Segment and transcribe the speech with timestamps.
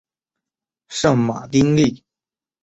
[0.89, 2.03] 圣马丁利。